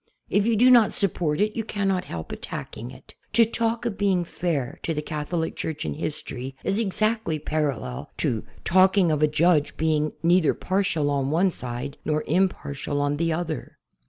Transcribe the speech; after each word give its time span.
If 0.31 0.47
you 0.47 0.55
do 0.55 0.71
not 0.71 0.93
support 0.93 1.39
it 1.39 1.55
you 1.55 1.63
cannot 1.63 2.05
help 2.05 2.31
attacking 2.31 2.89
it. 2.89 3.13
To 3.33 3.45
talk 3.45 3.85
of 3.85 3.99
being 3.99 4.25
"fair" 4.25 4.79
to 4.81 4.95
the 4.95 5.01
Catholic 5.03 5.55
Church 5.55 5.85
in 5.85 5.93
history 5.93 6.55
is 6.63 6.79
exactly 6.79 7.37
parallel 7.37 8.09
to 8.17 8.43
talking 8.65 9.11
of 9.11 9.21
a 9.21 9.27
judge 9.27 9.77
being 9.77 10.13
"neither 10.23 10.55
par 10.55 10.81
tial 10.81 11.11
on 11.11 11.29
one 11.29 11.51
side 11.51 11.99
nor 12.03 12.23
impartial 12.25 12.99
on 12.99 13.17
the 13.17 13.31
other." 13.31 13.77